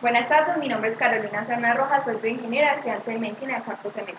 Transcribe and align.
Buenas 0.00 0.30
tardes, 0.30 0.56
mi 0.56 0.66
nombre 0.66 0.92
es 0.92 0.96
Carolina 0.96 1.44
Serna 1.44 1.74
Rojas, 1.74 2.04
soy 2.04 2.16
bioingeniera, 2.16 2.72
estudiante 2.72 3.10
de 3.10 3.18
medicina 3.18 3.56
de 3.56 3.64
cuarto 3.64 3.90
semestre. 3.90 4.16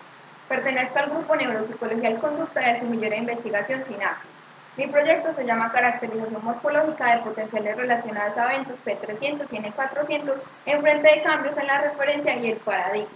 Pertenezco 0.48 0.96
al 0.96 1.10
grupo 1.10 1.34
Neuropsicología 1.34 2.10
del 2.10 2.20
Conducta 2.20 2.60
del 2.60 2.78
Semillero 2.78 3.10
de 3.10 3.16
Investigación 3.16 3.84
Sinapsis. 3.84 4.30
Mi 4.76 4.86
proyecto 4.86 5.34
se 5.34 5.44
llama 5.44 5.72
Caracterización 5.72 6.44
Morfológica 6.44 7.16
de 7.16 7.22
Potenciales 7.24 7.76
Relacionados 7.76 8.38
a 8.38 8.54
Eventos 8.54 8.78
P300 8.84 9.48
y 9.50 9.56
N400 9.56 10.34
en 10.66 10.82
frente 10.82 11.08
de 11.16 11.22
cambios 11.24 11.58
en 11.58 11.66
la 11.66 11.80
referencia 11.80 12.36
y 12.36 12.52
el 12.52 12.58
paradigma. 12.58 13.10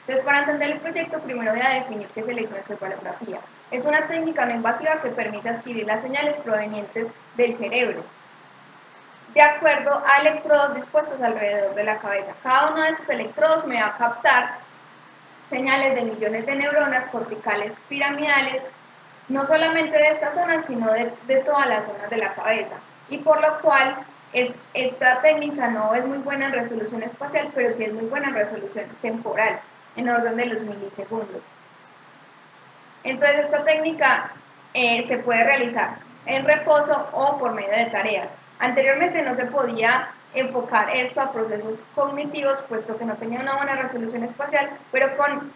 Entonces, 0.00 0.26
para 0.26 0.40
entender 0.40 0.70
el 0.72 0.80
proyecto, 0.80 1.18
primero 1.20 1.52
voy 1.52 1.62
a 1.62 1.80
definir 1.80 2.08
qué 2.08 2.20
es 2.20 2.28
electroencefalografía. 2.28 3.40
Es 3.70 3.86
una 3.86 4.06
técnica 4.06 4.44
no 4.44 4.54
invasiva 4.54 5.00
que 5.00 5.08
permite 5.08 5.48
adquirir 5.48 5.86
las 5.86 6.02
señales 6.02 6.36
provenientes 6.44 7.06
del 7.38 7.56
cerebro, 7.56 8.04
de 9.34 9.42
acuerdo 9.42 10.02
a 10.06 10.20
electrodos 10.20 10.74
dispuestos 10.76 11.20
alrededor 11.20 11.74
de 11.74 11.84
la 11.84 11.98
cabeza. 11.98 12.32
Cada 12.42 12.70
uno 12.70 12.82
de 12.82 12.90
estos 12.90 13.08
electrodos 13.08 13.66
me 13.66 13.80
va 13.80 13.88
a 13.88 13.98
captar 13.98 14.58
señales 15.50 15.94
de 15.94 16.02
millones 16.02 16.46
de 16.46 16.56
neuronas 16.56 17.04
corticales 17.10 17.72
piramidales, 17.88 18.62
no 19.28 19.44
solamente 19.46 19.96
de 19.96 20.08
esta 20.08 20.34
zona, 20.34 20.64
sino 20.66 20.90
de, 20.92 21.36
todas 21.44 21.66
las 21.66 21.84
zonas 21.86 22.10
de 22.10 22.16
la 22.16 22.34
cabeza. 22.34 22.76
Y 23.08 23.18
por 23.18 23.40
lo 23.40 23.60
cual 23.60 23.98
es, 24.32 24.50
esta 24.74 25.20
técnica 25.20 25.68
no 25.68 25.94
es 25.94 26.04
muy 26.04 26.18
buena 26.18 26.46
en 26.46 26.52
resolución 26.52 27.02
espacial, 27.02 27.50
pero 27.54 27.72
sí 27.72 27.84
es 27.84 27.92
muy 27.92 28.06
buena 28.06 28.28
en 28.28 28.34
resolución 28.34 28.86
temporal, 29.02 29.60
en 29.96 30.08
orden 30.08 30.36
de 30.36 30.46
los 30.46 30.62
milisegundos. 30.62 31.42
Entonces 33.04 33.44
esta 33.44 33.64
técnica 33.64 34.32
eh, 34.74 35.06
se 35.08 35.18
puede 35.18 35.44
realizar 35.44 35.98
en 36.26 36.44
reposo 36.44 37.08
o 37.12 37.38
por 37.38 37.52
medio 37.54 37.70
de 37.70 37.86
tareas. 37.86 38.28
Anteriormente 38.58 39.22
no 39.22 39.36
se 39.36 39.46
podía 39.46 40.10
enfocar 40.34 40.94
esto 40.94 41.20
a 41.20 41.32
procesos 41.32 41.78
cognitivos, 41.94 42.58
puesto 42.68 42.96
que 42.96 43.04
no 43.04 43.16
tenía 43.16 43.40
una 43.40 43.56
buena 43.56 43.76
resolución 43.76 44.24
espacial, 44.24 44.70
pero 44.90 45.16
con, 45.16 45.52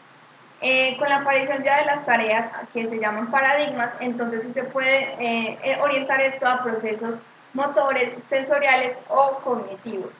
eh, 0.60 0.96
con 0.98 1.08
la 1.08 1.18
aparición 1.18 1.62
ya 1.64 1.78
de 1.78 1.86
las 1.86 2.06
tareas 2.06 2.50
que 2.72 2.88
se 2.88 2.98
llaman 2.98 3.30
paradigmas, 3.30 3.94
entonces 4.00 4.42
sí 4.42 4.52
se 4.54 4.64
puede 4.64 5.14
eh, 5.18 5.58
eh, 5.62 5.78
orientar 5.80 6.20
esto 6.22 6.46
a 6.46 6.62
procesos 6.62 7.20
motores, 7.54 8.10
sensoriales 8.30 8.96
o 9.08 9.40
cognitivos. 9.44 10.12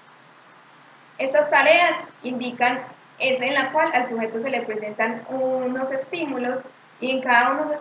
Estas 1.19 1.51
tareas 1.51 1.93
indican 2.23 2.83
es 3.19 3.41
en 3.41 3.55
la 3.55 3.71
cual 3.71 3.91
al 3.95 4.09
sujeto 4.09 4.41
se 4.41 4.51
le 4.51 4.63
presentan 4.63 5.25
unos 5.29 5.91
estímulos 5.93 6.59
y 7.01 7.13
en 7.13 7.23
cada 7.23 7.53
uno 7.53 7.71
de 7.71 7.75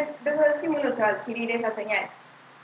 esos 0.00 0.56
estímulos 0.56 0.94
se 0.96 1.02
va 1.02 1.08
a 1.08 1.12
adquirir 1.12 1.50
esa 1.52 1.70
señal. 1.74 2.10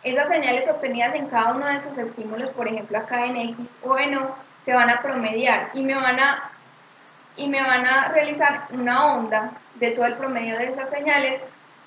Esas 0.06 0.28
señales 0.28 0.68
obtenidas 0.68 1.16
en 1.16 1.26
cada 1.26 1.56
uno 1.56 1.66
de 1.66 1.78
esos 1.78 1.98
estímulos, 1.98 2.50
por 2.50 2.68
ejemplo 2.68 2.96
acá 2.96 3.26
en 3.26 3.38
X 3.38 3.66
o 3.82 3.98
en 3.98 4.16
O, 4.16 4.36
se 4.64 4.72
van 4.72 4.88
a 4.88 5.02
promediar 5.02 5.70
y 5.74 5.82
me 5.82 5.96
van 5.96 6.20
a, 6.20 6.52
y 7.34 7.48
me 7.48 7.60
van 7.60 7.84
a 7.84 8.06
realizar 8.10 8.68
una 8.70 9.16
onda 9.16 9.50
de 9.74 9.90
todo 9.90 10.06
el 10.06 10.14
promedio 10.14 10.56
de 10.58 10.66
esas 10.66 10.90
señales, 10.90 11.42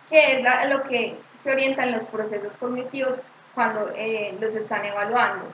que 0.10 0.34
es 0.34 0.70
lo 0.70 0.84
que 0.84 1.18
se 1.42 1.50
orientan 1.50 1.94
los 1.94 2.04
procesos 2.10 2.52
cognitivos 2.60 3.22
cuando 3.56 3.90
eh, 3.96 4.36
los 4.38 4.54
están 4.54 4.84
evaluando. 4.84 5.54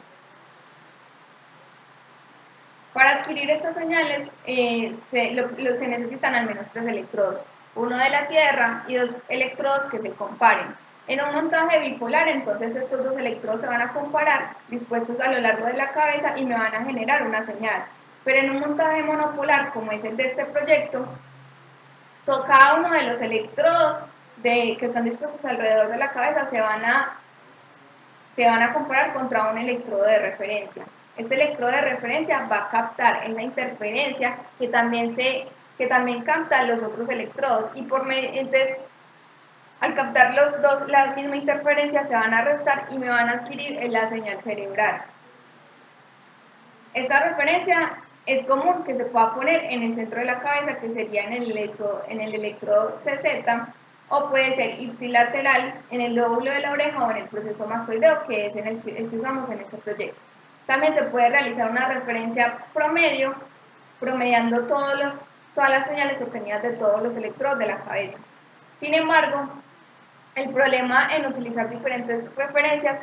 Para 2.94 3.20
adquirir 3.20 3.52
estas 3.52 3.76
señales 3.76 4.28
eh, 4.48 4.96
se 5.12 5.88
necesitan 5.88 6.34
al 6.34 6.48
menos 6.48 6.66
tres 6.74 6.88
electrodos, 6.88 7.42
uno 7.76 7.96
de 7.96 8.10
la 8.10 8.28
Tierra 8.28 8.86
y 8.88 8.96
dos 8.96 9.12
electrodos 9.30 9.84
que 9.92 10.00
se 10.00 10.10
comparen. 10.14 10.85
En 11.08 11.22
un 11.22 11.32
montaje 11.34 11.80
bipolar, 11.80 12.28
entonces 12.30 12.76
estos 12.76 13.04
dos 13.04 13.16
electrodos 13.16 13.62
se 13.62 13.68
van 13.68 13.82
a 13.82 13.94
comparar 13.94 14.56
dispuestos 14.70 15.20
a 15.20 15.32
lo 15.32 15.40
largo 15.40 15.68
de 15.68 15.74
la 15.74 15.92
cabeza 15.92 16.34
y 16.36 16.46
me 16.46 16.58
van 16.58 16.74
a 16.74 16.84
generar 16.84 17.24
una 17.24 17.46
señal. 17.46 17.86
Pero 18.24 18.40
en 18.40 18.50
un 18.52 18.60
montaje 18.60 19.04
monopolar, 19.04 19.72
como 19.72 19.92
es 19.92 20.04
el 20.04 20.18
de 20.18 20.24
este 20.24 20.46
proyecto, 20.46 21.08
cada 22.26 22.76
uno 22.76 22.92
de 22.92 23.04
los 23.04 23.22
electrodos 23.22 23.98
de, 24.38 24.78
que 24.80 24.88
están 24.88 25.06
dispuestos 25.06 25.44
alrededor 25.46 25.90
de 25.90 25.98
la 25.98 26.12
cabeza 26.12 26.50
se 26.50 26.60
van, 26.60 26.84
a, 26.84 27.18
se 28.36 28.46
van 28.46 28.64
a 28.64 28.74
comparar 28.74 29.14
contra 29.14 29.52
un 29.52 29.58
electrodo 29.60 30.06
de 30.06 30.20
referencia. 30.20 30.86
Este 31.18 31.36
electrodo 31.36 31.72
de 31.72 31.82
referencia 31.82 32.48
va 32.52 32.64
a 32.64 32.70
captar 32.70 33.30
esa 33.30 33.42
interferencia 33.42 34.38
que 34.60 34.68
también, 34.68 35.16
se, 35.16 35.48
que 35.78 35.88
también 35.88 36.24
capta 36.24 36.64
los 36.64 36.82
otros 36.82 37.08
electrodos. 37.10 37.72
Y 37.76 37.84
por 37.84 38.12
entonces, 38.12 38.78
al 39.80 39.94
captar 39.94 40.34
los 40.34 40.62
dos 40.62 40.88
la 40.90 41.14
misma 41.16 41.36
interferencia 41.36 42.04
se 42.04 42.14
van 42.14 42.34
a 42.34 42.42
restar 42.42 42.88
y 42.92 42.98
me 42.98 43.10
van 43.10 43.30
a 43.30 43.34
adquirir 43.34 43.80
la 43.90 44.10
señal 44.10 44.42
cerebral. 44.42 45.04
Esta 46.94 47.20
referencia 47.30 47.98
es 48.26 48.44
común 48.46 48.84
que 48.84 48.96
se 48.96 49.06
pueda 49.06 49.36
poner 49.36 49.66
en 49.70 49.84
el 49.84 49.94
centro 49.96 50.20
de 50.20 50.26
la 50.26 50.40
cabeza, 50.40 50.80
que 50.80 50.94
sería 50.94 51.26
en 51.26 51.34
el, 51.34 51.72
en 52.08 52.22
el 52.22 52.34
electrodo 52.34 53.00
CZ, 53.04 53.46
o 54.08 54.30
puede 54.30 54.56
ser 54.56 54.80
ipsilateral 54.80 55.76
en 55.92 56.02
el 56.02 56.16
lóbulo 56.16 56.52
de 56.52 56.60
la 56.62 56.72
oreja 56.72 57.06
o 57.06 57.12
en 57.12 57.18
el 57.18 57.28
proceso 57.28 57.68
mastoideo, 57.68 58.26
que 58.28 58.48
es 58.48 58.56
en 58.56 58.68
el 58.68 58.82
que, 58.82 59.10
usamos 59.16 59.50
en 59.50 59.60
este 59.60 59.78
proyecto. 59.78 60.20
También 60.66 60.96
se 60.96 61.04
puede 61.06 61.30
realizar 61.30 61.70
una 61.70 61.88
referencia 61.88 62.58
promedio, 62.74 63.36
promediando 64.00 64.66
todos 64.66 65.04
los, 65.04 65.14
todas 65.54 65.70
las 65.70 65.88
señales 65.88 66.22
obtenidas 66.22 66.64
de 66.64 66.72
todos 66.72 67.02
los 67.04 67.16
electrodos 67.16 67.60
de 67.60 67.68
la 67.68 67.80
cabeza. 67.80 68.18
Sin 68.80 68.94
embargo, 68.94 69.50
el 70.36 70.50
problema 70.50 71.08
en 71.16 71.26
utilizar 71.26 71.70
diferentes 71.70 72.34
referencias 72.36 73.00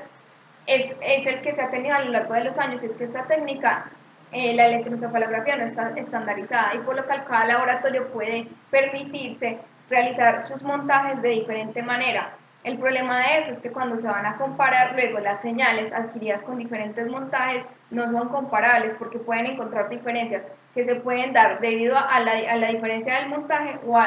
es, 0.67 0.93
el 1.27 1.41
que 1.41 1.55
se 1.55 1.63
ha 1.63 1.71
tenido 1.71 1.97
a 1.97 2.01
lo 2.01 2.11
largo 2.13 2.35
de 2.35 2.45
los 2.45 2.59
años, 2.59 2.83
es 2.83 2.95
que 2.95 3.05
esta 3.05 3.25
técnica, 3.25 3.91
eh, 4.31 4.55
la 4.55 4.67
electroencefalografía 4.67 5.57
no 5.57 5.65
está 5.65 5.93
estandarizada 5.97 6.75
y 6.75 6.79
por 6.79 6.97
lo 6.97 7.03
que 7.03 7.23
cada 7.25 7.47
laboratorio 7.47 8.13
puede 8.13 8.49
permitirse 8.71 9.59
realizar 9.89 10.47
sus 10.47 10.63
montajes 10.63 11.21
de 11.23 11.31
diferente 11.31 11.83
manera. 11.83 12.37
El 12.65 12.79
problema 12.79 13.19
de 13.19 13.39
eso 13.39 13.53
es 13.53 13.61
que 13.61 13.73
cuando 13.73 13.99
se 13.99 14.07
van 14.07 14.25
a 14.25 14.37
comparar 14.37 14.95
luego 14.95 15.19
las 15.19 15.43
señales 15.43 15.93
adquiridas 15.93 16.43
con 16.43 16.59
diferentes 16.59 17.09
montajes 17.09 17.65
no 17.91 18.05
son 18.11 18.29
comparables 18.29 18.95
porque 18.99 19.19
pueden 19.19 19.47
encontrar 19.47 19.89
diferencias 19.89 20.45
que 20.73 20.85
se 20.85 20.95
pueden 20.97 21.33
dar 21.33 21.61
debido 21.61 21.97
a 21.99 22.21
la, 22.21 22.33
a 22.33 22.57
la 22.57 22.69
diferencia 22.69 23.17
del 23.17 23.31
montaje 23.31 23.81
o, 23.85 24.01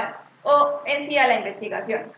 o 0.44 0.81
en 0.86 1.06
sí 1.06 1.18
a 1.18 1.28
la 1.28 1.40
investigación. 1.40 2.13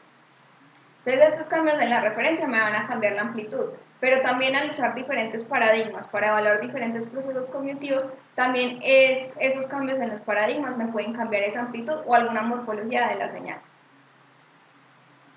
Entonces 1.07 1.35
estos 1.35 1.47
cambios 1.47 1.79
en 1.79 1.89
la 1.89 2.01
referencia 2.01 2.45
me 2.47 2.59
van 2.59 2.75
a 2.75 2.85
cambiar 2.85 3.13
la 3.13 3.21
amplitud, 3.21 3.67
pero 4.01 4.19
también 4.19 4.57
al 4.57 4.71
usar 4.71 4.93
diferentes 4.93 5.41
paradigmas 5.45 6.05
para 6.07 6.27
evaluar 6.27 6.59
diferentes 6.59 7.07
procesos 7.07 7.45
cognitivos, 7.45 8.03
también 8.35 8.79
es, 8.83 9.31
esos 9.39 9.67
cambios 9.67 10.01
en 10.01 10.09
los 10.09 10.19
paradigmas 10.19 10.75
me 10.75 10.87
pueden 10.87 11.13
cambiar 11.13 11.43
esa 11.43 11.61
amplitud 11.61 11.95
o 12.05 12.13
alguna 12.13 12.43
morfología 12.43 13.07
de 13.07 13.15
la 13.15 13.31
señal. 13.31 13.57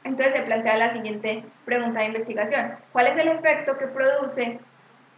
Entonces 0.03 0.35
se 0.35 0.43
plantea 0.43 0.77
la 0.77 0.91
siguiente 0.91 1.45
pregunta 1.65 2.01
de 2.01 2.07
investigación. 2.07 2.75
¿Cuál 2.91 3.07
es 3.07 3.17
el 3.19 3.29
efecto 3.29 3.79
que 3.79 3.87
produce 3.87 4.59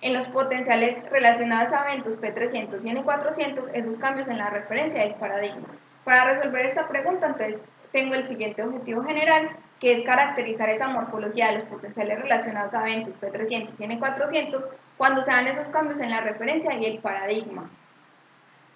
en 0.02 0.12
los 0.12 0.28
potenciales 0.28 1.02
relacionados 1.08 1.72
a 1.72 1.90
eventos 1.90 2.20
P300 2.20 2.84
y 2.84 2.90
N400 2.90 3.70
esos 3.72 3.98
cambios 3.98 4.28
en 4.28 4.36
la 4.36 4.50
referencia 4.50 5.00
del 5.00 5.14
paradigma? 5.14 5.68
Para 6.04 6.24
resolver 6.24 6.66
esta 6.66 6.88
pregunta, 6.88 7.28
entonces 7.28 7.64
tengo 7.90 8.14
el 8.16 8.26
siguiente 8.26 8.62
objetivo 8.62 9.02
general, 9.02 9.56
que 9.82 9.94
es 9.94 10.04
caracterizar 10.04 10.68
esa 10.68 10.86
morfología 10.86 11.48
de 11.48 11.54
los 11.54 11.64
potenciales 11.64 12.22
relacionados 12.22 12.72
a 12.72 12.82
eventos 12.82 13.20
P300 13.20 13.72
y 13.80 13.82
N400 13.82 14.64
cuando 14.96 15.24
se 15.24 15.32
dan 15.32 15.48
esos 15.48 15.66
cambios 15.66 16.00
en 16.00 16.10
la 16.10 16.20
referencia 16.20 16.72
y 16.80 16.86
el 16.86 17.00
paradigma. 17.00 17.68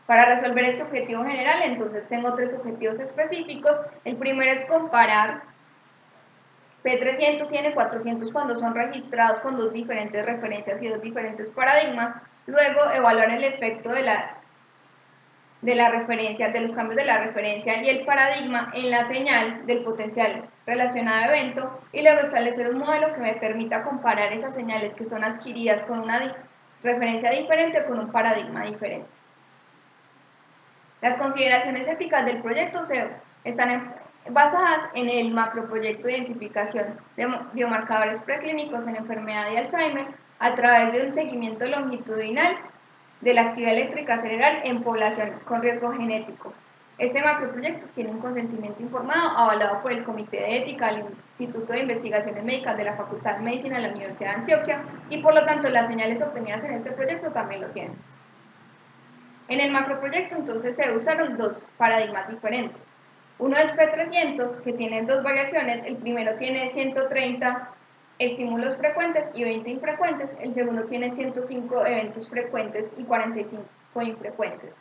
Para 0.06 0.24
resolver 0.24 0.64
este 0.64 0.82
objetivo 0.82 1.22
general, 1.22 1.62
entonces 1.62 2.08
tengo 2.08 2.34
tres 2.34 2.54
objetivos 2.54 2.98
específicos. 2.98 3.76
El 4.04 4.16
primero 4.16 4.50
es 4.50 4.64
comparar 4.64 5.42
P300 6.82 7.52
y 7.52 7.56
N400 7.56 8.32
cuando 8.32 8.58
son 8.58 8.74
registrados 8.74 9.38
con 9.40 9.56
dos 9.56 9.72
diferentes 9.72 10.26
referencias 10.26 10.82
y 10.82 10.88
dos 10.88 11.00
diferentes 11.00 11.46
paradigmas. 11.50 12.20
Luego, 12.46 12.80
evaluar 12.92 13.30
el 13.30 13.44
efecto 13.44 13.90
de 13.90 14.02
la 14.02 14.35
de 15.62 15.74
la 15.74 15.90
referencia, 15.90 16.48
de 16.48 16.60
los 16.60 16.72
cambios 16.72 16.96
de 16.96 17.04
la 17.04 17.18
referencia 17.18 17.82
y 17.82 17.88
el 17.88 18.04
paradigma 18.04 18.70
en 18.74 18.90
la 18.90 19.06
señal 19.08 19.66
del 19.66 19.82
potencial 19.82 20.48
relacionado 20.66 21.24
a 21.24 21.36
evento 21.36 21.80
y 21.92 22.02
luego 22.02 22.20
establecer 22.20 22.70
un 22.70 22.78
modelo 22.78 23.14
que 23.14 23.20
me 23.20 23.34
permita 23.34 23.82
comparar 23.82 24.32
esas 24.32 24.54
señales 24.54 24.94
que 24.94 25.04
son 25.04 25.24
adquiridas 25.24 25.82
con 25.84 26.00
una 26.00 26.36
referencia 26.82 27.30
diferente 27.30 27.84
con 27.84 27.98
un 27.98 28.12
paradigma 28.12 28.64
diferente. 28.64 29.08
Las 31.00 31.16
consideraciones 31.16 31.88
éticas 31.88 32.24
del 32.26 32.42
proyecto 32.42 32.84
se 32.84 33.10
están 33.44 33.94
basadas 34.30 34.88
en 34.94 35.08
el 35.08 35.32
macroproyecto 35.32 36.06
de 36.06 36.18
identificación 36.18 36.98
de 37.16 37.28
biomarcadores 37.52 38.20
preclínicos 38.20 38.86
en 38.86 38.96
enfermedad 38.96 39.50
de 39.50 39.58
Alzheimer 39.58 40.06
a 40.38 40.54
través 40.54 40.92
de 40.92 41.06
un 41.06 41.14
seguimiento 41.14 41.66
longitudinal 41.66 42.56
de 43.26 43.34
la 43.34 43.42
actividad 43.42 43.72
eléctrica 43.72 44.20
cerebral 44.20 44.60
en 44.62 44.84
población 44.84 45.40
con 45.46 45.60
riesgo 45.60 45.90
genético. 45.90 46.54
Este 46.96 47.20
macroproyecto 47.20 47.88
tiene 47.96 48.12
un 48.12 48.20
consentimiento 48.20 48.80
informado 48.80 49.36
avalado 49.36 49.82
por 49.82 49.90
el 49.90 50.04
Comité 50.04 50.36
de 50.36 50.58
Ética 50.58 50.92
del 50.92 51.06
Instituto 51.36 51.72
de 51.72 51.80
Investigaciones 51.80 52.44
Médicas 52.44 52.76
de 52.76 52.84
la 52.84 52.94
Facultad 52.94 53.34
de 53.34 53.42
Medicina 53.42 53.78
de 53.78 53.82
la 53.82 53.90
Universidad 53.90 54.30
de 54.30 54.36
Antioquia 54.36 54.84
y 55.10 55.18
por 55.18 55.34
lo 55.34 55.44
tanto 55.44 55.68
las 55.72 55.88
señales 55.88 56.22
obtenidas 56.22 56.62
en 56.62 56.74
este 56.74 56.92
proyecto 56.92 57.32
también 57.32 57.62
lo 57.62 57.68
tienen. 57.70 57.96
En 59.48 59.58
el 59.58 59.72
macroproyecto 59.72 60.36
entonces 60.36 60.76
se 60.76 60.96
usaron 60.96 61.36
dos 61.36 61.56
paradigmas 61.78 62.28
diferentes. 62.28 62.80
Uno 63.40 63.56
es 63.56 63.72
P300, 63.72 64.62
que 64.62 64.72
tiene 64.72 65.02
dos 65.02 65.24
variaciones. 65.24 65.82
El 65.82 65.96
primero 65.96 66.36
tiene 66.38 66.68
130 66.68 67.70
estímulos 68.18 68.76
frecuentes 68.76 69.26
y 69.34 69.44
20 69.44 69.70
infrecuentes. 69.70 70.30
El 70.40 70.54
segundo 70.54 70.84
tiene 70.84 71.14
105 71.14 71.86
eventos 71.86 72.28
frecuentes 72.28 72.86
y 72.96 73.04
45 73.04 73.66
infrecuentes. 74.02 74.72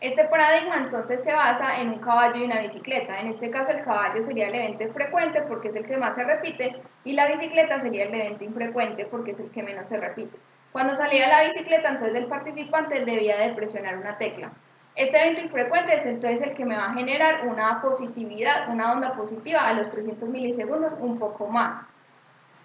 Este 0.00 0.24
paradigma 0.24 0.78
entonces 0.78 1.22
se 1.22 1.32
basa 1.32 1.80
en 1.80 1.90
un 1.90 1.98
caballo 2.00 2.36
y 2.36 2.44
una 2.44 2.60
bicicleta. 2.60 3.20
En 3.20 3.28
este 3.28 3.50
caso 3.50 3.70
el 3.70 3.84
caballo 3.84 4.24
sería 4.24 4.48
el 4.48 4.54
evento 4.56 4.92
frecuente 4.92 5.42
porque 5.42 5.68
es 5.68 5.76
el 5.76 5.86
que 5.86 5.96
más 5.96 6.16
se 6.16 6.24
repite 6.24 6.74
y 7.04 7.12
la 7.12 7.28
bicicleta 7.28 7.78
sería 7.78 8.06
el 8.06 8.14
evento 8.14 8.42
infrecuente 8.42 9.06
porque 9.06 9.30
es 9.30 9.38
el 9.38 9.50
que 9.50 9.62
menos 9.62 9.88
se 9.88 9.98
repite. 9.98 10.36
Cuando 10.72 10.96
salía 10.96 11.28
la 11.28 11.44
bicicleta 11.44 11.90
entonces 11.90 12.18
el 12.18 12.26
participante 12.26 13.04
debía 13.04 13.38
de 13.38 13.52
presionar 13.52 13.96
una 13.96 14.18
tecla. 14.18 14.50
Este 14.96 15.18
evento 15.22 15.42
infrecuente 15.42 15.94
es 15.94 16.04
entonces 16.04 16.42
el 16.42 16.54
que 16.54 16.64
me 16.64 16.76
va 16.76 16.86
a 16.86 16.94
generar 16.94 17.46
una 17.46 17.80
positividad, 17.80 18.68
una 18.70 18.92
onda 18.92 19.14
positiva 19.14 19.60
a 19.60 19.72
los 19.72 19.88
300 19.88 20.28
milisegundos, 20.28 20.94
un 20.98 21.18
poco 21.20 21.46
más. 21.46 21.86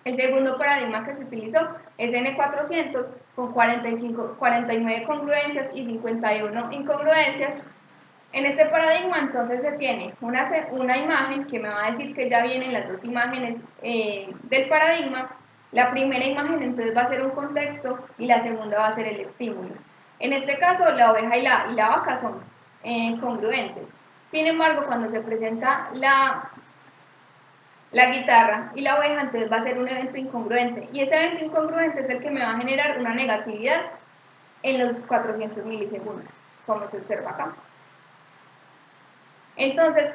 El 0.07 0.15
segundo 0.15 0.57
paradigma 0.57 1.03
que 1.05 1.17
se 1.17 1.23
utilizó 1.25 1.67
es 1.97 2.13
N400 2.13 3.07
con 3.35 3.51
45, 3.51 4.37
49 4.39 5.03
congruencias 5.05 5.67
y 5.73 5.83
51 5.83 6.71
incongruencias. 6.71 7.59
En 8.31 8.45
este 8.45 8.67
paradigma 8.67 9.19
entonces 9.19 9.61
se 9.61 9.73
tiene 9.73 10.13
una, 10.21 10.49
una 10.71 10.97
imagen 10.97 11.45
que 11.47 11.59
me 11.59 11.67
va 11.67 11.87
a 11.87 11.89
decir 11.91 12.15
que 12.15 12.29
ya 12.29 12.41
vienen 12.43 12.71
las 12.71 12.87
dos 12.87 13.03
imágenes 13.03 13.59
eh, 13.81 14.33
del 14.43 14.69
paradigma. 14.69 15.35
La 15.73 15.91
primera 15.91 16.25
imagen 16.25 16.63
entonces 16.63 16.95
va 16.95 17.01
a 17.01 17.07
ser 17.07 17.25
un 17.25 17.31
contexto 17.31 17.99
y 18.17 18.27
la 18.27 18.41
segunda 18.41 18.79
va 18.79 18.87
a 18.87 18.95
ser 18.95 19.07
el 19.07 19.19
estímulo. 19.19 19.75
En 20.19 20.31
este 20.31 20.57
caso, 20.57 20.85
la 20.93 21.11
oveja 21.11 21.35
y 21.35 21.41
la, 21.41 21.65
y 21.69 21.73
la 21.73 21.89
vaca 21.89 22.21
son 22.21 22.39
eh, 22.85 23.13
congruentes. 23.19 23.89
Sin 24.29 24.47
embargo, 24.47 24.85
cuando 24.87 25.11
se 25.11 25.19
presenta 25.19 25.89
la, 25.95 26.49
la 27.91 28.11
guitarra 28.11 28.71
y 28.75 28.81
la 28.81 28.97
oveja, 28.97 29.21
entonces 29.21 29.51
va 29.51 29.57
a 29.57 29.63
ser 29.63 29.77
un 29.77 29.87
evento 29.87 30.17
incongruente. 30.17 30.87
Y 30.91 31.01
ese 31.01 31.15
evento 31.15 31.45
incongruente 31.45 32.01
es 32.01 32.09
el 32.09 32.21
que 32.21 32.31
me 32.31 32.41
va 32.41 32.51
a 32.51 32.57
generar 32.57 32.99
una 32.99 33.13
negatividad 33.13 33.81
en 34.63 34.79
los 34.79 35.05
400 35.05 35.65
milisegundos, 35.65 36.29
como 36.65 36.87
se 36.89 36.97
observa 36.97 37.31
acá. 37.31 37.53
Entonces, 39.55 40.05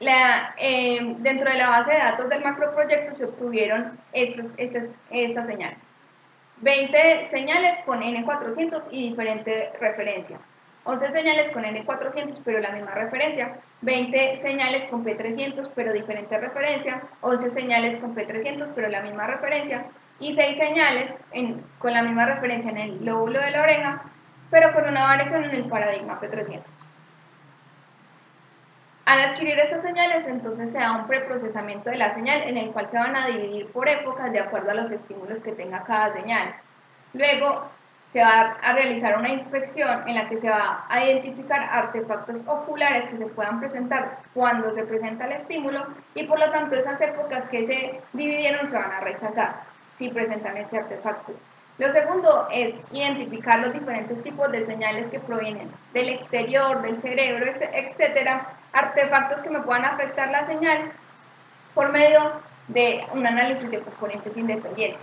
eh, 0.00 1.16
dentro 1.18 1.50
de 1.50 1.58
la 1.58 1.70
base 1.70 1.92
de 1.92 1.98
datos 1.98 2.28
del 2.28 2.44
macroproyecto 2.44 3.14
se 3.14 3.24
obtuvieron 3.24 3.98
estas, 4.12 4.46
estas, 4.56 4.84
estas 5.10 5.46
señales. 5.46 5.78
20 6.60 7.24
señales 7.30 7.78
con 7.84 8.02
N400 8.02 8.84
y 8.90 9.10
diferente 9.10 9.72
referencia. 9.80 10.38
11 10.88 11.12
señales 11.12 11.50
con 11.50 11.64
N400 11.64 12.40
pero 12.42 12.60
la 12.60 12.70
misma 12.70 12.92
referencia, 12.92 13.58
20 13.82 14.38
señales 14.38 14.86
con 14.86 15.04
P300 15.04 15.70
pero 15.74 15.92
diferente 15.92 16.38
referencia, 16.38 17.02
11 17.20 17.50
señales 17.50 17.98
con 17.98 18.16
P300 18.16 18.72
pero 18.74 18.88
la 18.88 19.02
misma 19.02 19.26
referencia 19.26 19.84
y 20.18 20.34
6 20.34 20.56
señales 20.56 21.14
con 21.78 21.92
la 21.92 22.02
misma 22.02 22.24
referencia 22.24 22.70
en 22.70 22.78
el 22.78 23.04
lóbulo 23.04 23.38
de 23.38 23.50
la 23.50 23.60
oreja 23.60 24.02
pero 24.50 24.72
con 24.72 24.88
una 24.88 25.04
variación 25.04 25.44
en 25.44 25.50
el 25.56 25.64
paradigma 25.66 26.18
P300. 26.22 26.62
Al 29.04 29.20
adquirir 29.20 29.58
estas 29.58 29.82
señales, 29.82 30.26
entonces 30.26 30.72
se 30.72 30.78
da 30.78 30.96
un 30.96 31.06
preprocesamiento 31.06 31.90
de 31.90 31.98
la 31.98 32.14
señal 32.14 32.48
en 32.48 32.56
el 32.56 32.70
cual 32.70 32.88
se 32.88 32.98
van 32.98 33.14
a 33.14 33.26
dividir 33.26 33.70
por 33.72 33.90
épocas 33.90 34.32
de 34.32 34.40
acuerdo 34.40 34.70
a 34.70 34.74
los 34.74 34.90
estímulos 34.90 35.42
que 35.42 35.52
tenga 35.52 35.84
cada 35.84 36.14
señal. 36.14 36.54
Luego 37.12 37.70
se 38.12 38.20
va 38.20 38.56
a 38.62 38.72
realizar 38.72 39.18
una 39.18 39.28
inspección 39.28 40.08
en 40.08 40.14
la 40.14 40.28
que 40.28 40.40
se 40.40 40.48
va 40.48 40.86
a 40.88 41.04
identificar 41.04 41.60
artefactos 41.70 42.36
oculares 42.46 43.08
que 43.10 43.18
se 43.18 43.26
puedan 43.26 43.60
presentar 43.60 44.18
cuando 44.32 44.74
se 44.74 44.84
presenta 44.84 45.26
el 45.26 45.32
estímulo 45.32 45.86
y 46.14 46.24
por 46.24 46.38
lo 46.38 46.50
tanto 46.50 46.76
esas 46.76 47.00
épocas 47.00 47.44
que 47.48 47.66
se 47.66 48.00
dividieron 48.14 48.68
se 48.68 48.76
van 48.76 48.92
a 48.92 49.00
rechazar 49.00 49.62
si 49.98 50.08
presentan 50.08 50.56
este 50.56 50.78
artefacto. 50.78 51.32
Lo 51.78 51.92
segundo 51.92 52.48
es 52.50 52.74
identificar 52.92 53.60
los 53.60 53.72
diferentes 53.72 54.20
tipos 54.24 54.50
de 54.50 54.66
señales 54.66 55.06
que 55.06 55.20
provienen 55.20 55.70
del 55.92 56.08
exterior, 56.08 56.82
del 56.82 57.00
cerebro, 57.00 57.46
etcétera, 57.46 58.48
artefactos 58.72 59.40
que 59.40 59.50
me 59.50 59.60
puedan 59.60 59.84
afectar 59.84 60.30
la 60.30 60.46
señal 60.46 60.90
por 61.74 61.92
medio 61.92 62.32
de 62.68 63.06
un 63.12 63.26
análisis 63.26 63.70
de 63.70 63.78
componentes 63.80 64.36
independientes. 64.36 65.00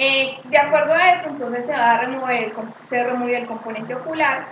Eh, 0.00 0.38
de 0.44 0.58
acuerdo 0.58 0.94
a 0.94 1.10
esto, 1.10 1.28
entonces 1.28 1.66
se 1.66 1.72
va 1.72 1.94
a 1.94 1.98
remover 1.98 2.44
el, 2.44 2.52
se 2.84 3.02
remueve 3.02 3.36
el 3.36 3.46
componente 3.48 3.96
ocular 3.96 4.46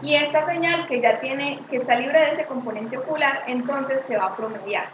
y 0.00 0.14
esta 0.14 0.46
señal 0.46 0.88
que 0.88 0.98
ya 0.98 1.20
tiene, 1.20 1.60
que 1.68 1.76
está 1.76 1.94
libre 1.94 2.18
de 2.20 2.30
ese 2.30 2.46
componente 2.46 2.96
ocular, 2.96 3.44
entonces 3.46 4.00
se 4.06 4.16
va 4.16 4.24
a 4.24 4.36
promediar. 4.36 4.86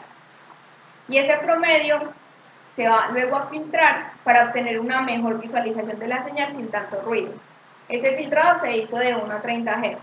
Y 1.09 1.19
ese 1.19 1.37
promedio 1.39 2.13
se 2.75 2.89
va 2.89 3.09
luego 3.13 3.37
a 3.37 3.47
filtrar 3.47 4.15
para 4.25 4.47
obtener 4.47 4.81
una 4.81 5.01
mejor 5.01 5.41
visualización 5.41 5.99
de 5.99 6.09
la 6.09 6.25
señal 6.25 6.53
sin 6.55 6.71
tanto 6.71 7.01
ruido. 7.03 7.33
Ese 7.89 8.17
filtrado 8.17 8.61
se 8.65 8.79
hizo 8.79 8.99
de 8.99 9.15
1 9.15 9.33
a 9.33 9.41
30 9.41 9.73
Hz. 9.73 9.99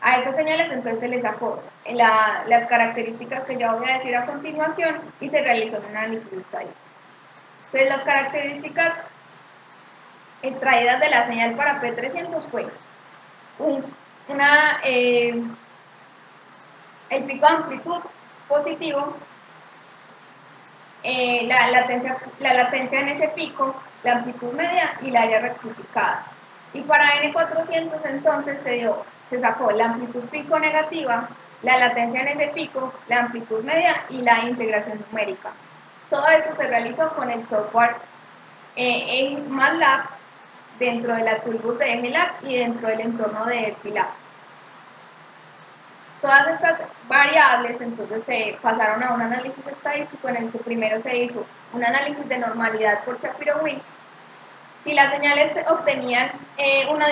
A 0.00 0.18
esas 0.18 0.36
señales 0.36 0.70
entonces 0.70 1.00
se 1.00 1.08
les 1.08 1.22
sacó 1.22 1.62
las 1.92 2.66
características 2.68 3.44
que 3.44 3.56
ya 3.56 3.74
voy 3.74 3.88
a 3.88 3.98
decir 3.98 4.16
a 4.16 4.24
continuación 4.24 5.00
y 5.20 5.28
se 5.28 5.42
realizó 5.42 5.78
un 5.78 5.96
análisis 5.96 6.32
estadístico. 6.32 6.93
Entonces 7.74 7.96
las 7.96 8.04
características 8.04 8.92
extraídas 10.42 11.00
de 11.00 11.08
la 11.08 11.26
señal 11.26 11.56
para 11.56 11.82
P300 11.82 12.46
fue 12.48 12.66
una, 14.28 14.78
eh, 14.84 15.42
el 17.10 17.24
pico 17.24 17.46
de 17.48 17.52
amplitud 17.52 17.98
positivo, 18.46 19.16
eh, 21.02 21.42
la, 21.48 21.66
latencia, 21.72 22.16
la 22.38 22.54
latencia 22.54 23.00
en 23.00 23.08
ese 23.08 23.26
pico, 23.30 23.74
la 24.04 24.12
amplitud 24.12 24.52
media 24.52 24.94
y 25.02 25.08
el 25.08 25.16
área 25.16 25.40
rectificada. 25.40 26.26
Y 26.74 26.82
para 26.82 27.06
N400 27.22 28.04
entonces 28.04 28.58
se 28.62 28.70
dio 28.70 29.04
se 29.28 29.40
sacó 29.40 29.72
la 29.72 29.86
amplitud 29.86 30.22
pico 30.28 30.60
negativa, 30.60 31.28
la 31.62 31.78
latencia 31.78 32.20
en 32.20 32.40
ese 32.40 32.52
pico, 32.52 32.94
la 33.08 33.18
amplitud 33.18 33.64
media 33.64 34.04
y 34.10 34.22
la 34.22 34.44
integración 34.44 35.04
numérica. 35.10 35.50
Todo 36.14 36.28
esto 36.28 36.54
se 36.56 36.68
realizó 36.68 37.08
con 37.16 37.28
el 37.28 37.44
software 37.48 37.96
eh, 38.76 39.18
en 39.18 39.50
MATLAB 39.50 40.02
dentro 40.78 41.16
de 41.16 41.24
la 41.24 41.40
toolbox 41.40 41.80
de 41.80 41.92
EGLAB 41.92 42.30
y 42.44 42.56
dentro 42.56 42.86
del 42.86 43.00
entorno 43.00 43.44
de 43.46 43.64
ERPILAB. 43.66 44.06
Todas 46.22 46.54
estas 46.54 46.82
variables 47.08 47.80
entonces 47.80 48.22
se 48.26 48.56
pasaron 48.62 49.02
a 49.02 49.12
un 49.12 49.22
análisis 49.22 49.66
estadístico 49.66 50.28
en 50.28 50.36
el 50.36 50.52
que 50.52 50.58
primero 50.58 51.02
se 51.02 51.16
hizo 51.16 51.44
un 51.72 51.84
análisis 51.84 52.28
de 52.28 52.38
normalidad 52.38 53.02
por 53.02 53.20
Shapiro-Wilk. 53.20 53.82
Si 54.84 54.94
las 54.94 55.12
señales 55.14 55.50
obtenían 55.68 56.30
eh, 56.56 56.86
una 56.92 57.06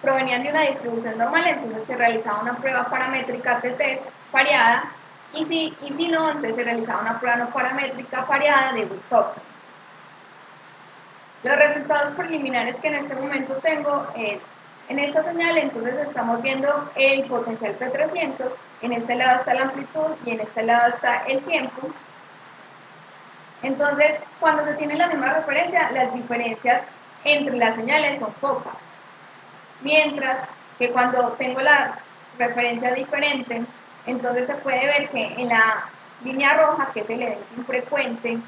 provenían 0.00 0.42
de 0.42 0.48
una 0.48 0.62
distribución 0.62 1.18
normal, 1.18 1.48
entonces 1.48 1.86
se 1.86 1.96
realizaba 1.96 2.40
una 2.40 2.56
prueba 2.56 2.88
paramétrica 2.88 3.60
de 3.60 3.72
test 3.72 4.02
variada 4.32 4.84
y 5.36 5.44
si, 5.44 5.76
y 5.82 5.92
si 5.92 6.08
no, 6.08 6.28
entonces 6.28 6.56
se 6.56 6.64
realizaba 6.64 7.02
una 7.02 7.20
prueba 7.20 7.36
no 7.36 7.50
paramétrica 7.50 8.22
variada 8.22 8.72
de 8.72 8.84
Wilcox. 8.84 9.38
Los 11.42 11.56
resultados 11.56 12.14
preliminares 12.14 12.76
que 12.76 12.88
en 12.88 12.94
este 12.94 13.14
momento 13.14 13.54
tengo 13.62 14.06
es, 14.16 14.40
en 14.88 14.98
esta 14.98 15.22
señal 15.24 15.58
entonces 15.58 15.94
estamos 16.08 16.42
viendo 16.42 16.90
el 16.94 17.24
potencial 17.26 17.78
P300, 17.78 18.50
en 18.82 18.92
este 18.92 19.14
lado 19.14 19.40
está 19.40 19.54
la 19.54 19.62
amplitud 19.62 20.12
y 20.24 20.30
en 20.30 20.40
este 20.40 20.62
lado 20.62 20.94
está 20.94 21.24
el 21.26 21.42
tiempo. 21.44 21.88
Entonces, 23.62 24.18
cuando 24.38 24.64
se 24.64 24.74
tiene 24.74 24.96
la 24.96 25.08
misma 25.08 25.32
referencia, 25.32 25.90
las 25.90 26.12
diferencias 26.14 26.82
entre 27.24 27.56
las 27.56 27.74
señales 27.76 28.18
son 28.20 28.32
pocas. 28.34 28.74
Mientras 29.82 30.48
que 30.78 30.90
cuando 30.90 31.32
tengo 31.32 31.60
la 31.60 31.98
referencia 32.38 32.92
diferente, 32.92 33.64
entonces 34.06 34.46
se 34.46 34.54
puede 34.54 34.86
ver 34.86 35.08
que 35.10 35.24
en 35.40 35.48
la 35.48 35.84
línea 36.22 36.54
roja, 36.54 36.90
que 36.92 37.00
es 37.00 37.10
el 37.10 37.22
evento 37.22 37.46
infrecuente, 37.56 38.38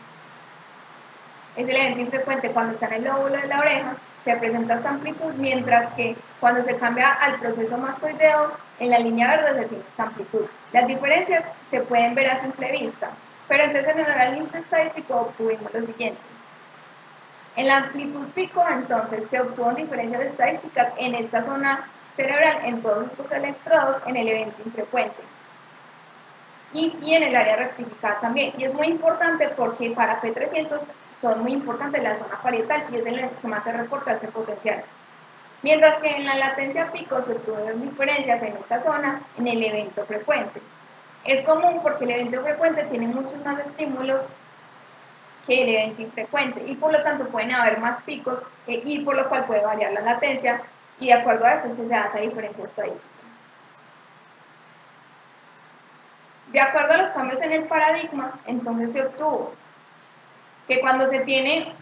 es 1.56 1.68
el 1.68 1.76
evento 1.76 2.00
infrecuente 2.00 2.50
cuando 2.52 2.74
está 2.74 2.86
en 2.86 2.92
el 2.94 3.04
lóbulo 3.04 3.36
de 3.36 3.48
la 3.48 3.58
oreja, 3.60 3.96
se 4.24 4.36
presenta 4.36 4.74
esta 4.74 4.90
amplitud, 4.90 5.32
mientras 5.34 5.92
que 5.94 6.16
cuando 6.40 6.64
se 6.64 6.76
cambia 6.76 7.08
al 7.08 7.38
proceso 7.40 7.76
mastoideo, 7.76 8.52
en 8.78 8.90
la 8.90 8.98
línea 8.98 9.28
verde 9.28 9.62
se 9.62 9.68
tiene 9.68 9.84
esta 9.88 10.02
amplitud. 10.04 10.46
Las 10.72 10.86
diferencias 10.86 11.44
se 11.70 11.80
pueden 11.80 12.14
ver 12.14 12.28
a 12.28 12.42
simple 12.42 12.70
vista, 12.70 13.10
pero 13.48 13.64
entonces 13.64 13.92
en 13.92 14.00
el 14.00 14.10
análisis 14.10 14.54
estadístico 14.54 15.16
obtuvimos 15.16 15.72
lo 15.72 15.86
siguiente. 15.86 16.20
En 17.56 17.66
la 17.66 17.78
amplitud 17.78 18.28
pico, 18.36 18.64
entonces, 18.70 19.24
se 19.30 19.40
obtuvo 19.40 19.72
diferencias 19.72 20.22
estadísticas 20.22 20.92
en 20.96 21.16
esta 21.16 21.44
zona 21.44 21.88
cerebral 22.14 22.60
en 22.64 22.82
todos 22.82 23.08
los 23.18 23.32
electrodos 23.32 23.96
en 24.06 24.16
el 24.16 24.28
evento 24.28 24.62
infrecuente. 24.64 25.37
Y, 26.72 27.14
en 27.14 27.22
el 27.22 27.34
área 27.34 27.56
rectificada 27.56 28.20
también. 28.20 28.52
Y 28.58 28.64
es 28.64 28.74
muy 28.74 28.86
importante 28.86 29.48
porque 29.56 29.90
para 29.90 30.20
P300 30.20 30.80
son 31.20 31.42
muy 31.42 31.52
importantes 31.52 32.02
la 32.02 32.18
zona 32.18 32.40
parietal 32.42 32.84
y 32.90 32.96
es 32.96 33.06
en 33.06 33.16
la 33.16 33.28
que 33.28 33.48
más 33.48 33.64
se 33.64 33.72
reporta 33.72 34.12
este 34.12 34.28
potencial. 34.28 34.84
mientras 35.62 36.00
que 36.00 36.10
en 36.10 36.24
la 36.24 36.36
latencia 36.36 36.92
pico 36.92 37.20
se 37.24 37.32
obtuvieron 37.32 37.82
diferencias 37.82 38.40
en 38.42 38.56
esta 38.56 38.82
zona 38.82 39.22
en 39.36 39.48
el 39.48 39.64
evento 39.64 40.04
frecuente. 40.04 40.60
Es 41.24 41.44
común 41.44 41.80
porque 41.82 42.04
el 42.04 42.12
evento 42.12 42.42
frecuente 42.42 42.84
tiene 42.84 43.08
muchos 43.08 43.44
más 43.44 43.58
estímulos 43.58 44.20
que 45.48 45.62
el 45.62 45.68
evento 45.70 46.02
infrecuente 46.02 46.62
y 46.64 46.76
por 46.76 46.92
lo 46.92 47.02
tanto 47.02 47.26
pueden 47.28 47.52
haber 47.52 47.80
más 47.80 48.02
picos 48.04 48.38
eh, 48.66 48.82
y 48.84 49.00
por 49.00 49.16
lo 49.16 49.28
cual 49.28 49.46
puede 49.46 49.62
variar 49.62 49.92
la 49.92 50.02
latencia 50.02 50.62
y 51.00 51.06
de 51.06 51.14
acuerdo 51.14 51.46
a 51.46 51.54
eso 51.54 51.68
es 51.68 51.72
que 51.72 51.88
se 51.88 51.94
esa 51.94 52.18
diferencia 52.18 52.64
estadística. 52.64 53.17
De 56.58 56.64
acuerdo 56.64 56.94
a 56.94 56.96
los 56.96 57.10
cambios 57.10 57.40
en 57.42 57.52
el 57.52 57.64
paradigma, 57.66 58.32
entonces 58.44 58.92
se 58.92 59.02
obtuvo 59.02 59.54
que 60.66 60.80
cuando 60.80 61.08
se 61.08 61.20
tiene 61.20 61.72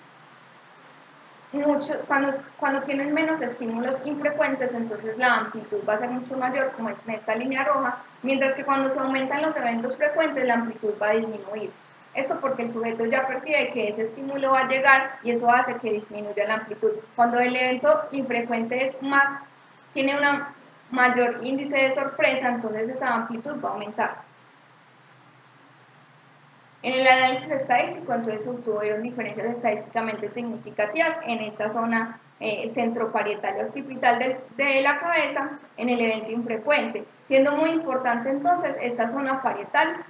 mucho, 1.52 1.94
cuando, 2.06 2.34
cuando 2.58 2.82
tienen 2.82 3.14
menos 3.14 3.40
estímulos 3.40 3.96
infrecuentes, 4.04 4.70
entonces 4.74 5.16
la 5.16 5.34
amplitud 5.36 5.78
va 5.88 5.94
a 5.94 6.00
ser 6.00 6.10
mucho 6.10 6.36
mayor, 6.36 6.72
como 6.72 6.90
es 6.90 6.96
en 7.06 7.14
esta 7.14 7.34
línea 7.34 7.64
roja, 7.64 8.02
mientras 8.22 8.54
que 8.54 8.66
cuando 8.66 8.92
se 8.92 8.98
aumentan 8.98 9.40
los 9.40 9.56
eventos 9.56 9.96
frecuentes, 9.96 10.44
la 10.44 10.52
amplitud 10.52 10.92
va 11.00 11.08
a 11.08 11.12
disminuir. 11.12 11.70
Esto 12.12 12.38
porque 12.38 12.64
el 12.64 12.74
sujeto 12.74 13.06
ya 13.06 13.26
percibe 13.26 13.70
que 13.72 13.88
ese 13.88 14.02
estímulo 14.02 14.52
va 14.52 14.60
a 14.60 14.68
llegar 14.68 15.20
y 15.22 15.30
eso 15.30 15.50
hace 15.50 15.76
que 15.76 15.92
disminuya 15.92 16.48
la 16.48 16.54
amplitud. 16.56 16.90
Cuando 17.14 17.40
el 17.40 17.56
evento 17.56 18.08
infrecuente 18.12 18.84
es 18.84 19.02
más, 19.02 19.40
tiene 19.94 20.16
un 20.16 20.44
mayor 20.90 21.38
índice 21.42 21.78
de 21.78 21.94
sorpresa, 21.94 22.48
entonces 22.48 22.90
esa 22.90 23.14
amplitud 23.14 23.58
va 23.64 23.70
a 23.70 23.72
aumentar. 23.72 24.25
En 26.82 26.92
el 26.94 27.06
análisis 27.06 27.50
estadístico, 27.50 28.12
entonces 28.12 28.46
obtuvieron 28.46 29.02
diferencias 29.02 29.48
estadísticamente 29.48 30.30
significativas 30.32 31.16
en 31.26 31.40
esta 31.40 31.72
zona 31.72 32.20
eh, 32.38 32.68
centroparietal 32.68 33.66
occipital 33.66 34.18
de, 34.18 34.38
de, 34.56 34.82
la 34.82 35.00
cabeza 35.00 35.58
en 35.78 35.88
el 35.88 36.00
evento 36.00 36.30
infrecuente, 36.32 37.04
siendo 37.24 37.56
muy 37.56 37.70
importante 37.70 38.28
entonces 38.28 38.76
esta 38.82 39.10
zona 39.10 39.42
parietal 39.42 40.04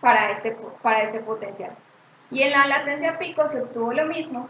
para 0.00 0.30
este, 0.30 0.56
para 0.80 1.02
este 1.02 1.20
potencial. 1.20 1.72
Y 2.30 2.42
en 2.42 2.52
la 2.52 2.66
latencia 2.66 3.18
pico 3.18 3.50
se 3.50 3.62
obtuvo 3.62 3.92
lo 3.92 4.06
mismo, 4.06 4.48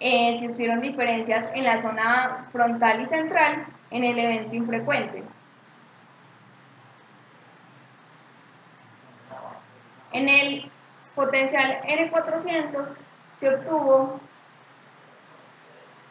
eh, 0.00 0.36
se 0.38 0.48
obtuvieron 0.48 0.80
diferencias 0.80 1.48
en 1.54 1.64
la 1.64 1.80
zona 1.80 2.48
frontal 2.50 3.00
y 3.00 3.06
central 3.06 3.66
en 3.90 4.04
el 4.04 4.18
evento 4.18 4.56
infrecuente. 4.56 5.22
En 10.12 10.28
el 10.28 10.70
potencial 11.14 11.80
N400 11.82 12.96
se 13.40 13.48
obtuvo, 13.48 14.20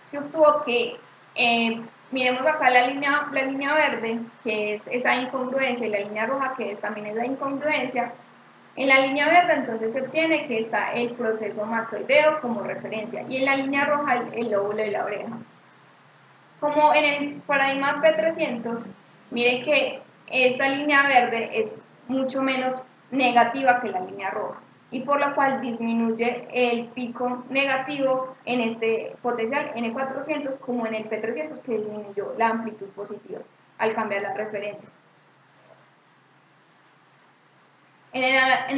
se 0.10 0.17
obtuvo 0.20 0.63
que, 0.63 0.98
eh, 1.36 1.81
miremos 2.12 2.41
acá 2.41 2.70
la 2.70 2.88
línea, 2.88 3.27
la 3.31 3.43
línea 3.43 3.74
verde, 3.74 4.20
que 4.43 4.75
es 4.75 4.88
esa 4.88 5.15
incongruencia, 5.15 5.88
y 5.88 5.89
la 5.89 6.00
línea 6.00 6.25
roja, 6.25 6.53
que 6.58 6.75
también 6.75 7.08
es 7.08 7.15
la 7.15 7.25
incongruencia, 7.25 8.13
en 8.75 8.88
la 8.88 9.01
línea 9.01 9.27
verde 9.27 9.53
entonces 9.55 9.93
se 9.93 10.01
obtiene 10.01 10.48
que 10.48 10.60
está 10.60 10.86
el 10.93 11.12
proceso 11.12 11.65
mastoideo 11.65 12.39
como 12.39 12.63
referencia 12.63 13.24
y 13.27 13.38
en 13.38 13.46
la 13.46 13.58
línea 13.58 13.84
roja 13.84 14.24
el, 14.34 14.50
lóbulo 14.50 14.77
de 14.77 14.91
la 14.91 15.05
oreja. 15.05 15.38
Como 16.62 16.93
en 16.93 17.03
el 17.05 17.41
paradigma 17.41 18.01
P300, 18.01 18.86
mire 19.31 19.62
que 19.63 20.01
esta 20.27 20.70
línea 20.70 21.03
verde 21.03 21.50
es 21.53 21.72
mucho 22.08 22.41
menos 22.41 22.75
negativa 23.12 23.82
que 23.82 23.89
la 23.89 24.01
línea 24.01 24.30
roja 24.32 24.60
y 24.91 25.01
por 25.01 25.25
lo 25.25 25.34
cual 25.34 25.62
disminuye 25.62 26.48
el 26.53 26.89
pico 26.89 27.46
negativo 27.50 28.36
en 28.46 28.60
este 28.60 29.15
potencial 29.22 29.74
N400 29.74 30.60
como 30.60 30.86
en 30.86 30.96
el 30.96 31.10
P300 31.10 31.62
que 31.62 31.77
disminuyó 31.77 32.34
la 32.38 32.50
amplitud 32.50 32.88
positiva 32.89 33.39
al 33.77 33.96
cambiar 33.96 34.24
la 34.24 34.34
referencia. 34.34 34.89
En 38.13 38.24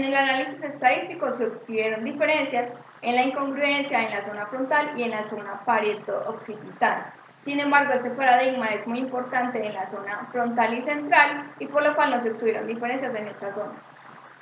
el, 0.06 0.14
análisis 0.14 0.64
estadístico 0.64 1.36
se 1.36 1.48
obtuvieron 1.48 2.06
diferencias 2.06 2.72
en 3.02 3.16
la 3.16 3.24
incongruencia 3.24 4.04
en 4.04 4.12
la 4.12 4.22
zona 4.22 4.46
frontal 4.46 4.92
y 4.96 5.04
en 5.04 5.12
la 5.12 5.24
zona 5.24 5.66
pareto-occipital. 5.66 7.12
Sin 7.42 7.60
embargo, 7.60 7.94
este 7.94 8.12
paradigma 8.12 8.68
es 8.68 8.86
muy 8.86 9.00
importante 9.00 9.66
en 9.66 9.74
la 9.74 9.90
zona 9.90 10.28
frontal 10.32 10.76
y 10.76 10.82
central 10.84 11.52
y 11.58 11.66
por 11.66 11.86
lo 11.86 11.96
cual 11.96 12.12
no 12.12 12.22
se 12.22 12.30
obtuvieron 12.30 12.68
diferencias 12.68 13.14
en 13.16 13.28
esta 13.28 13.54
zona. 13.56 13.74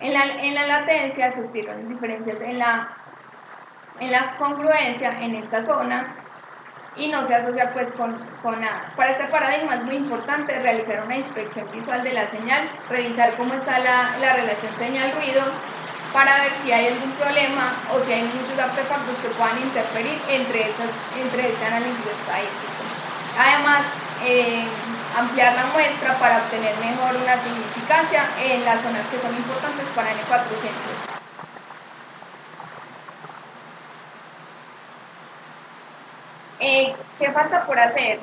En 0.02 0.14
la, 0.14 0.24
en 0.24 0.56
la 0.56 0.66
latencia 0.66 1.32
se 1.32 1.42
obtuvieron 1.42 1.88
diferencias 1.88 2.38
en 2.42 2.58
la, 2.58 2.98
en 4.00 4.12
la 4.12 4.36
congruencia 4.38 5.12
en 5.22 5.36
esta 5.36 5.64
zona 5.64 6.16
y 6.96 7.08
no 7.10 7.24
se 7.26 7.36
asocia 7.36 7.72
pues 7.72 7.92
con, 7.94 8.18
con, 8.42 8.60
nada. 8.60 8.92
Para 8.96 9.12
este 9.12 9.28
paradigma 9.28 9.76
es 9.76 9.84
muy 9.84 9.96
importante 9.96 10.60
realizar 10.60 11.04
una 11.06 11.18
inspección 11.18 11.72
visual 11.72 12.04
de 12.04 12.14
la 12.14 12.26
señal, 12.30 12.70
revisar 12.90 13.38
cómo 13.38 13.54
está 13.54 13.80
la, 13.80 14.18
la 14.18 14.34
relación 14.34 14.76
señal-ruido 14.78 15.44
para 16.12 16.42
ver 16.42 16.52
si 16.64 16.72
hay 16.72 16.88
algún 16.88 17.12
problema 17.12 17.84
o 17.92 18.00
si 18.02 18.12
hay 18.12 18.24
muchos 18.24 18.60
artefactos 18.60 19.16
que 19.18 19.30
puedan 19.30 19.60
interferir 19.60 20.20
entre, 20.28 20.68
esas, 20.68 20.90
entre 21.18 21.48
este 21.48 21.66
análisis 21.66 22.06
estadístico. 22.06 22.84
Además, 23.38 23.84
eh, 24.24 24.66
ampliar 25.16 25.56
la 25.56 25.66
muestra 25.68 26.18
para 26.20 26.38
obtener 26.38 26.78
mejor 26.78 27.16
una 27.16 27.44
significancia 27.44 28.30
en 28.40 28.66
las 28.66 28.82
zonas 28.82 29.06
que 29.08 29.20
son 29.20 29.36
importantes 29.36 29.86
para 29.96 30.12
N400. 30.12 31.22
Eh, 36.60 36.96
¿Qué 37.18 37.32
falta 37.32 37.66
por 37.66 37.80
hacer? 37.80 38.20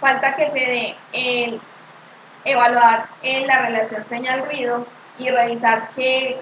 Falta 0.00 0.36
que 0.36 0.50
se 0.50 0.58
dé 0.58 0.96
el 1.12 1.60
evaluar 2.44 3.06
en 3.22 3.46
la 3.46 3.58
relación 3.62 4.04
señal-ruido 4.08 4.86
y 5.18 5.28
revisar 5.28 5.90
qué 5.96 6.40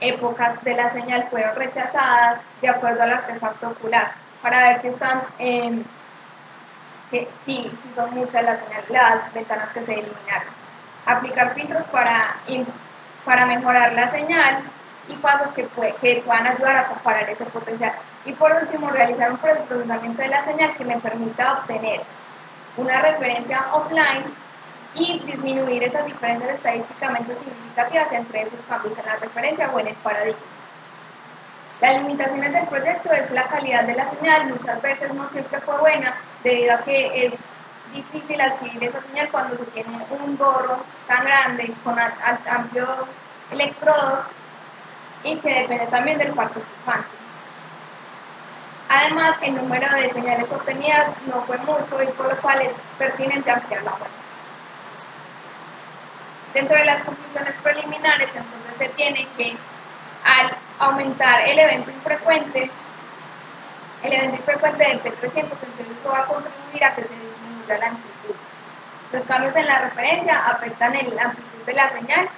épocas 0.00 0.62
de 0.62 0.76
la 0.76 0.92
señal 0.92 1.26
fueron 1.30 1.56
rechazadas 1.56 2.40
de 2.60 2.68
acuerdo 2.68 3.02
al 3.02 3.12
artefacto 3.12 3.68
ocular 3.70 4.12
para 4.40 4.68
ver 4.68 4.82
si 4.82 4.88
están 4.88 5.22
eh, 5.38 5.82
si, 7.20 7.28
si, 7.44 7.72
son 7.94 8.14
muchas 8.14 8.42
las, 8.42 8.58
las 8.88 9.32
ventanas 9.32 9.68
que 9.72 9.84
se 9.84 9.92
eliminaron. 9.92 10.52
Aplicar 11.06 11.54
filtros 11.54 11.84
para, 11.92 12.36
para 13.24 13.46
mejorar 13.46 13.92
la 13.92 14.10
señal 14.10 14.62
y 15.08 15.14
pasos 15.16 15.48
que, 15.54 15.66
que 16.00 16.22
puedan 16.24 16.46
ayudar 16.46 16.76
a 16.76 16.86
comparar 16.88 17.28
ese 17.28 17.44
potencial. 17.46 17.92
Y 18.24 18.32
por 18.32 18.52
último, 18.52 18.90
realizar 18.90 19.30
un 19.30 19.38
procesamiento 19.38 20.22
de 20.22 20.28
la 20.28 20.44
señal 20.44 20.74
que 20.76 20.84
me 20.84 20.98
permita 20.98 21.52
obtener 21.52 22.02
una 22.76 23.00
referencia 23.00 23.66
offline 23.72 24.24
y 24.94 25.20
disminuir 25.20 25.82
esas 25.82 26.06
diferencias 26.06 26.50
estadísticamente 26.50 27.36
significativas 27.36 28.12
entre 28.12 28.42
esos 28.42 28.60
cambios 28.68 28.98
en 28.98 29.06
la 29.06 29.16
referencia 29.16 29.70
o 29.70 29.78
en 29.80 29.88
el 29.88 29.94
paradigma. 29.96 30.40
Las 31.80 32.02
limitaciones 32.02 32.52
del 32.52 32.66
proyecto 32.66 33.12
es 33.12 33.30
la 33.32 33.46
calidad 33.48 33.84
de 33.84 33.94
la 33.94 34.10
señal, 34.10 34.48
muchas 34.48 34.80
veces 34.80 35.12
no 35.12 35.28
siempre 35.30 35.60
fue 35.60 35.78
buena 35.78 36.14
debido 36.44 36.74
a 36.74 36.84
que 36.84 37.26
es 37.26 37.32
difícil 37.92 38.40
adquirir 38.40 38.84
esa 38.84 39.00
señal 39.02 39.28
cuando 39.30 39.56
se 39.56 39.64
tiene 39.72 39.98
un 40.10 40.36
gorro 40.36 40.84
tan 41.08 41.24
grande 41.24 41.72
con 41.82 41.98
amplios 41.98 43.00
electrodos 43.50 44.26
y 45.24 45.36
que 45.36 45.54
depende 45.54 45.86
también 45.86 46.18
del 46.18 46.32
participante. 46.34 47.08
Además, 48.88 49.38
el 49.40 49.56
número 49.56 49.88
de 49.94 50.12
señales 50.12 50.50
obtenidas 50.52 51.14
no 51.26 51.42
fue 51.42 51.56
mucho 51.58 52.02
y 52.02 52.06
por 52.08 52.28
lo 52.28 52.40
cual 52.40 52.60
es 52.60 52.72
pertinente 52.98 53.50
ampliar 53.50 53.82
la 53.82 53.90
muestra. 53.90 54.10
Dentro 56.52 56.78
de 56.78 56.84
las 56.84 57.04
conclusiones 57.04 57.54
preliminares, 57.62 58.28
entonces 58.28 58.74
se 58.78 58.88
tiene 58.90 59.26
que 59.36 59.56
al 60.24 60.56
aumentar 60.78 61.40
el 61.48 61.58
evento 61.58 61.90
infrecuente, 61.90 62.70
el 64.04 64.12
evento 64.12 64.36
infrecuente 64.36 64.84
del 64.84 65.02
T300, 65.02 65.36
entonces 65.36 65.86
va 66.06 66.20
a 66.20 66.26
contribuir 66.26 66.84
a 66.84 66.94
que 66.94 67.02
se 67.02 67.08
disminuya 67.08 67.78
la 67.78 67.86
amplitud. 67.86 68.34
Los 69.12 69.22
cambios 69.24 69.56
en 69.56 69.66
la 69.66 69.78
referencia 69.78 70.38
afectan 70.38 70.92
la 70.92 71.22
amplitud 71.22 71.64
de 71.66 71.72
la 71.72 71.92
señal 71.92 72.28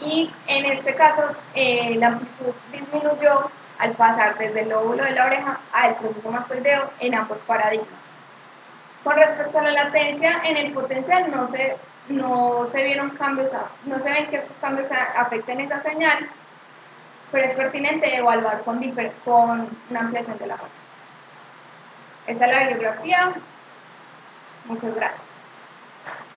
y 0.00 0.30
en 0.46 0.66
este 0.66 0.94
caso 0.94 1.34
eh, 1.54 1.96
la 1.98 2.08
amplitud 2.08 2.54
disminuyó 2.72 3.50
al 3.78 3.92
pasar 3.92 4.38
desde 4.38 4.62
el 4.62 4.70
lóbulo 4.70 5.04
de 5.04 5.12
la 5.12 5.26
oreja 5.26 5.60
al 5.72 5.96
proceso 5.96 6.30
mastoideo 6.30 6.90
en 7.00 7.14
ambos 7.14 7.38
paradigmas. 7.46 7.88
Con 9.04 9.16
respecto 9.16 9.58
a 9.58 9.62
la 9.62 9.84
latencia, 9.84 10.40
en 10.44 10.56
el 10.56 10.72
potencial 10.72 11.30
no 11.30 11.50
se, 11.50 11.76
no 12.08 12.68
se 12.72 12.82
vieron 12.84 13.10
cambios, 13.10 13.50
no 13.84 13.96
se 13.98 14.02
ven 14.02 14.26
que 14.28 14.36
estos 14.36 14.56
cambios 14.60 14.88
afecten 15.16 15.60
esa 15.60 15.82
señal, 15.82 16.28
pero 17.32 17.44
es 17.44 17.56
pertinente 17.56 18.16
evaluar 18.16 18.62
con, 18.62 18.80
con 19.24 19.68
una 19.90 20.00
ampliación 20.00 20.38
de 20.38 20.46
la 20.46 20.56
muestra. 20.56 20.80
Esta 22.26 22.46
es 22.46 22.52
la 22.52 22.68
bibliografía. 22.68 23.32
Muchas 24.66 24.94
gracias. 24.94 25.25